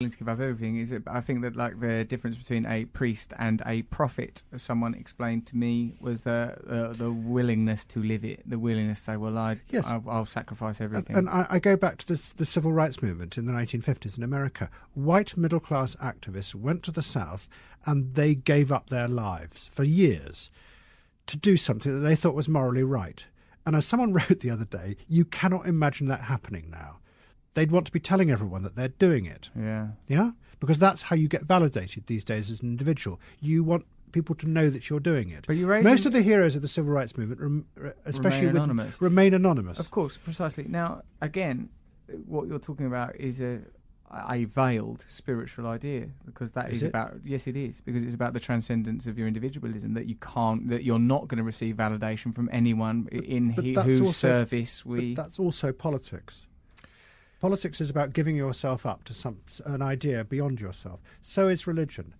[0.00, 0.78] willing to give up everything.
[0.78, 1.02] Is it?
[1.08, 5.56] I think that like the difference between a priest and a prophet, someone explained to
[5.56, 9.58] me, was the the, the willingness to live it, the willingness to say, "Well, I,
[9.70, 9.86] Yes.
[9.88, 13.36] I'll, I'll sacrifice everything." And I, I go back to the, the civil rights movement
[13.36, 14.70] in the 1950s in America.
[14.94, 17.48] White middle class activists went to the South
[17.84, 20.48] and they gave up their lives for years
[21.26, 23.26] to do something that they thought was morally right.
[23.66, 26.98] And as someone wrote the other day, you cannot imagine that happening now.
[27.58, 29.50] They'd want to be telling everyone that they're doing it.
[29.58, 29.88] yeah.
[30.06, 30.30] Yeah?
[30.60, 33.20] Because that's how you get validated these days as an individual.
[33.40, 35.44] You want people to know that you're doing it.
[35.46, 37.64] But you're raising- Most of the heroes of the civil rights movement, rem,
[38.06, 39.00] especially Remain with, anonymous.
[39.02, 39.78] remain anonymous.
[39.78, 40.64] Of course, precisely.
[40.68, 41.68] Now, again,
[42.26, 43.60] what you're talking about is a
[44.32, 48.32] a veiled spiritual idea because that Is is, about yes, it is because it's about
[48.32, 52.34] the transcendence of your individualism that you can't that you're not going to receive validation
[52.34, 55.14] from anyone i- in but he, whose also- service But we.
[55.14, 56.46] that's also politics.
[57.40, 61.00] Politics is about giving yourself up to some an idea beyond yourself.
[61.22, 62.14] So is religion,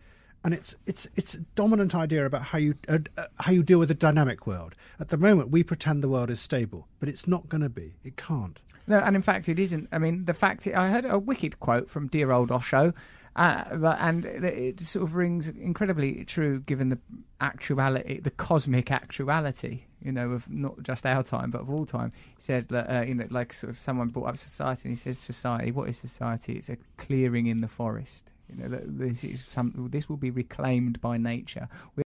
[0.44, 3.80] and it's it's it's a dominant idea about how you uh, uh, how you deal
[3.80, 4.74] with a dynamic world.
[5.00, 7.96] At the moment, we pretend the world is stable, but it's not going to be.
[8.04, 8.60] It can't.
[8.86, 9.88] No, and in fact, it isn't.
[9.92, 12.94] I mean, the fact I heard a wicked quote from dear old Osho,
[13.36, 16.98] uh, and it sort of rings incredibly true given the
[17.40, 22.12] actuality, the cosmic actuality, you know, of not just our time but of all time.
[22.36, 25.18] He said uh, you know, like sort of someone brought up society, and he says,
[25.18, 26.54] "Society, what is society?
[26.54, 29.88] It's a clearing in the forest." You know, this is some.
[29.90, 31.68] This will be reclaimed by nature.
[31.96, 32.02] We